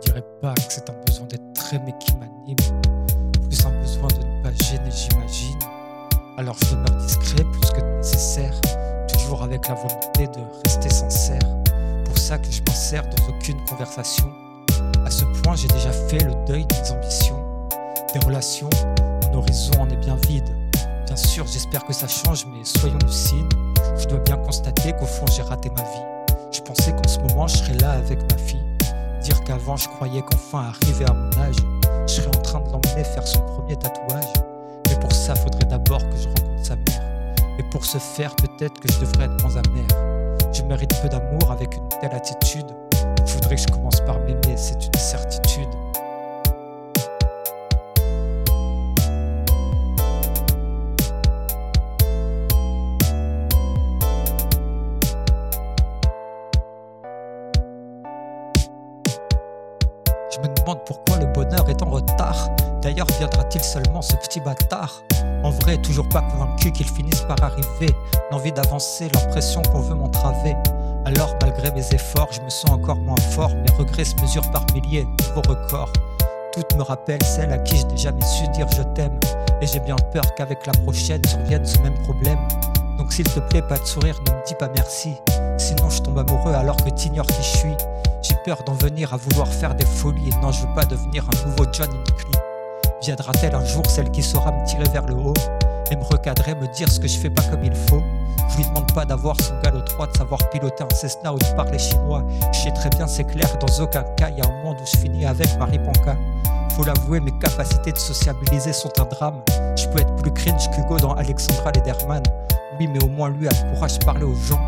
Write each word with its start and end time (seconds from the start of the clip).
dirais 0.00 0.24
pas 0.40 0.54
que 0.54 0.72
c'est 0.72 0.88
un 0.90 0.94
besoin 1.06 1.26
d'être 1.26 1.74
aimé 1.74 1.94
qui 2.00 2.14
m'anime, 2.16 2.56
plus 3.48 3.66
un 3.66 3.80
besoin 3.80 4.08
de 4.08 4.24
ne 4.24 4.42
pas 4.42 4.52
gêner, 4.64 4.90
j'imagine. 4.90 5.58
Alors 6.36 6.56
je 6.58 6.74
demeure 6.74 6.96
discret 7.02 7.44
plus 7.44 7.70
que 7.70 7.80
nécessaire, 7.98 8.54
toujours 9.12 9.42
avec 9.42 9.68
la 9.68 9.74
volonté 9.74 10.26
de 10.26 10.40
rester 10.64 10.90
sincère. 10.90 11.42
Pour 12.04 12.18
ça 12.18 12.38
que 12.38 12.50
je 12.50 12.60
m'en 12.66 12.74
sers 12.74 13.02
dans 13.02 13.28
aucune 13.28 13.62
conversation. 13.66 14.26
À 15.04 15.10
ce 15.10 15.24
point, 15.42 15.56
j'ai 15.56 15.68
déjà 15.68 15.92
fait 15.92 16.24
le 16.24 16.34
deuil 16.46 16.66
de 16.66 16.74
mes 16.74 16.90
ambitions, 16.90 17.42
des 18.12 18.20
relations. 18.20 18.70
Mon 19.24 19.38
horizon 19.38 19.80
en 19.80 19.90
est 19.90 19.96
bien 19.96 20.16
vide. 20.28 20.48
Bien 21.06 21.16
sûr, 21.16 21.46
j'espère 21.46 21.84
que 21.84 21.92
ça 21.92 22.08
change, 22.08 22.46
mais 22.46 22.64
soyons 22.64 22.98
lucides. 23.04 23.52
Je 23.98 24.06
dois 24.06 24.20
bien 24.20 24.36
constater 24.36 24.92
qu'au 24.92 25.06
fond, 25.06 25.26
j'ai 25.34 25.42
raté 25.42 25.70
ma 25.70 25.82
vie. 25.82 26.36
Je 26.52 26.60
pensais 26.60 26.92
qu'en 26.92 27.08
ce 27.08 27.18
moment, 27.20 27.46
je 27.46 27.56
serais 27.58 27.74
là 27.74 27.92
avec 27.92 28.20
ma 28.30 28.38
fille. 28.38 28.69
Qu'avant, 29.46 29.76
je 29.76 29.88
croyais 29.88 30.22
qu'enfin, 30.22 30.68
arrivé 30.68 31.04
à 31.06 31.12
mon 31.12 31.30
âge, 31.42 31.56
je 32.06 32.12
serais 32.14 32.28
en 32.28 32.42
train 32.42 32.60
de 32.60 32.70
l'emmener 32.70 33.04
faire 33.04 33.26
son 33.26 33.40
premier 33.40 33.76
tatouage. 33.76 34.32
Mais 34.88 34.98
pour 35.00 35.12
ça, 35.12 35.34
faudrait 35.34 35.66
d'abord 35.66 36.00
que 36.08 36.16
je 36.16 36.28
rencontre 36.28 36.64
sa 36.64 36.76
mère. 36.76 37.34
Et 37.58 37.62
pour 37.70 37.84
ce 37.84 37.98
faire, 37.98 38.34
peut-être 38.36 38.80
que 38.80 38.92
je 38.92 39.00
devrais 39.00 39.24
être 39.24 39.42
moins 39.42 39.56
amer. 39.56 39.86
Je 40.52 40.62
mérite 40.62 40.92
peu 41.02 41.08
d'amour 41.08 41.50
avec 41.50 41.76
une 41.76 41.88
telle 42.00 42.14
attitude. 42.14 42.66
Faudrait 43.26 43.56
que 43.56 43.62
je 43.62 43.66
commence 43.68 44.00
par 44.00 44.18
m'aimer, 44.20 44.56
c'est 44.56 44.84
une 44.84 44.89
Je 60.30 60.38
me 60.38 60.54
demande 60.54 60.78
pourquoi 60.86 61.16
le 61.18 61.26
bonheur 61.26 61.68
est 61.68 61.82
en 61.82 61.90
retard. 61.90 62.50
D'ailleurs, 62.82 63.06
viendra-t-il 63.18 63.62
seulement 63.64 64.00
ce 64.00 64.14
petit 64.14 64.38
bâtard? 64.40 65.02
En 65.42 65.50
vrai, 65.50 65.76
toujours 65.78 66.08
pas 66.08 66.22
convaincu 66.22 66.70
qu'il 66.70 66.86
finisse 66.86 67.22
par 67.22 67.42
arriver. 67.42 67.92
L'envie 68.30 68.52
d'avancer, 68.52 69.08
l'impression 69.12 69.60
qu'on 69.62 69.80
veut 69.80 69.96
m'entraver. 69.96 70.54
Alors, 71.04 71.34
malgré 71.42 71.72
mes 71.72 71.86
efforts, 71.92 72.28
je 72.30 72.40
me 72.42 72.48
sens 72.48 72.70
encore 72.70 72.96
moins 72.96 73.20
fort. 73.32 73.50
Mes 73.50 73.76
regrets 73.76 74.04
se 74.04 74.14
mesurent 74.20 74.48
par 74.52 74.64
milliers, 74.72 75.04
nouveaux 75.28 75.48
records. 75.48 75.92
Toutes 76.52 76.76
me 76.76 76.82
rappellent 76.82 77.22
celles 77.24 77.52
à 77.52 77.58
qui 77.58 77.78
je 77.78 77.86
n'ai 77.86 77.96
jamais 77.96 78.24
su 78.24 78.46
dire 78.48 78.68
je 78.68 78.82
t'aime. 78.94 79.18
Et 79.60 79.66
j'ai 79.66 79.80
bien 79.80 79.96
peur 80.12 80.22
qu'avec 80.36 80.64
la 80.64 80.72
prochaine 80.84 81.24
survienne 81.26 81.66
ce 81.66 81.78
même 81.80 81.98
problème. 82.04 82.38
Donc 82.98 83.12
s'il 83.12 83.26
te 83.26 83.40
plaît, 83.40 83.62
pas 83.62 83.78
de 83.78 83.84
sourire, 83.84 84.16
ne 84.28 84.32
me 84.32 84.46
dis 84.46 84.54
pas 84.54 84.68
merci. 84.76 85.16
Sinon 85.58 85.90
je 85.90 86.02
tombe 86.02 86.18
amoureux 86.18 86.54
alors 86.54 86.76
que 86.76 86.90
t'ignores 86.90 87.26
qui 87.26 87.42
je 87.42 87.56
suis. 87.58 87.76
Peur 88.44 88.62
d'en 88.64 88.72
venir 88.72 89.12
à 89.12 89.18
vouloir 89.18 89.48
faire 89.48 89.74
des 89.74 89.84
folies. 89.84 90.28
Et 90.28 90.42
non, 90.42 90.50
je 90.50 90.62
veux 90.62 90.74
pas 90.74 90.86
devenir 90.86 91.26
un 91.28 91.46
nouveau 91.46 91.64
John 91.72 91.90
Hinckley. 91.90 92.40
Viendra-t-elle 93.02 93.54
un 93.54 93.64
jour 93.64 93.84
celle 93.86 94.10
qui 94.10 94.22
saura 94.22 94.50
me 94.50 94.64
tirer 94.66 94.88
vers 94.92 95.04
le 95.06 95.14
haut 95.14 95.34
et 95.90 95.96
me 95.96 96.04
recadrer, 96.04 96.54
me 96.54 96.66
dire 96.68 96.88
ce 96.90 96.98
que 97.00 97.06
je 97.06 97.18
fais 97.18 97.28
pas 97.28 97.42
comme 97.50 97.64
il 97.64 97.74
faut? 97.74 98.02
Je 98.48 98.56
lui 98.56 98.64
demande 98.64 98.90
pas 98.94 99.04
d'avoir 99.04 99.36
son 99.40 99.60
galop 99.60 99.82
droit, 99.82 100.06
de 100.06 100.16
savoir 100.16 100.40
piloter 100.50 100.84
un 100.84 100.94
Cessna 100.94 101.34
ou 101.34 101.38
de 101.38 101.44
parler 101.54 101.78
chinois. 101.78 102.24
Je 102.52 102.60
sais 102.60 102.70
très 102.72 102.88
bien, 102.90 103.06
c'est 103.06 103.24
clair, 103.24 103.48
dans 103.58 103.82
aucun 103.84 104.02
cas, 104.16 104.30
il 104.30 104.38
y 104.38 104.40
a 104.40 104.46
un 104.46 104.62
monde 104.64 104.76
où 104.80 104.86
je 104.86 104.98
finis 104.98 105.26
avec 105.26 105.58
Marie 105.58 105.78
Panka. 105.78 106.16
Faut 106.76 106.84
l'avouer, 106.84 107.20
mes 107.20 107.36
capacités 107.38 107.92
de 107.92 107.98
sociabiliser 107.98 108.72
sont 108.72 108.92
un 109.00 109.04
drame. 109.04 109.42
Je 109.76 109.86
peux 109.88 110.00
être 110.00 110.16
plus 110.16 110.32
cringe 110.32 110.70
qu'Hugo 110.70 110.96
dans 110.98 111.12
Alexandra 111.12 111.72
Lederman. 111.72 112.22
Oui, 112.78 112.86
mais 112.86 113.04
au 113.04 113.08
moins 113.08 113.28
lui 113.28 113.48
a 113.48 113.50
le 113.50 113.74
courage 113.74 113.98
de 113.98 114.04
parler 114.04 114.24
aux 114.24 114.34
gens. 114.34 114.60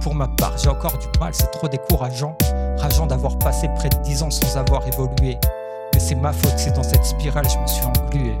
Pour 0.00 0.14
ma 0.14 0.28
part, 0.28 0.56
j'ai 0.56 0.68
encore 0.68 0.96
du 0.98 1.08
mal, 1.18 1.34
c'est 1.34 1.50
trop 1.50 1.66
décourageant. 1.66 2.36
Rageant 2.78 3.06
d'avoir 3.06 3.38
passé 3.38 3.68
près 3.76 3.88
de 3.88 3.96
10 4.02 4.22
ans 4.22 4.30
sans 4.30 4.56
avoir 4.56 4.86
évolué. 4.86 5.38
Mais 5.94 6.00
c'est 6.00 6.14
ma 6.14 6.32
faute 6.32 6.58
si 6.58 6.70
dans 6.72 6.82
cette 6.82 7.04
spirale 7.04 7.46
je 7.48 7.58
me 7.58 7.66
suis 7.66 7.84
englué. 7.84 8.34